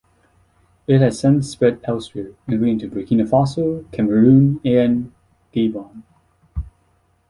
It 0.87 0.99
has 1.01 1.19
since 1.19 1.47
spread 1.47 1.79
elsewhere, 1.83 2.31
including 2.47 2.79
to 2.79 2.89
Burkina 2.89 3.29
Faso, 3.29 3.85
Cameroon 3.91 4.59
and 4.65 5.11
Gabon. 5.53 6.01